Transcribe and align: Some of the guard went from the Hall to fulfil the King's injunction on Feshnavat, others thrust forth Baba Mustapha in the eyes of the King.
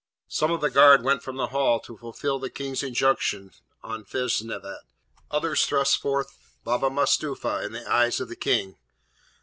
Some 0.29 0.49
of 0.49 0.61
the 0.61 0.71
guard 0.71 1.03
went 1.03 1.21
from 1.21 1.37
the 1.37 1.49
Hall 1.49 1.79
to 1.81 1.95
fulfil 1.95 2.39
the 2.39 2.49
King's 2.49 2.81
injunction 2.81 3.51
on 3.83 4.03
Feshnavat, 4.03 4.81
others 5.29 5.65
thrust 5.67 5.97
forth 6.01 6.35
Baba 6.63 6.89
Mustapha 6.89 7.61
in 7.63 7.73
the 7.73 7.87
eyes 7.87 8.19
of 8.19 8.27
the 8.27 8.35
King. 8.35 8.77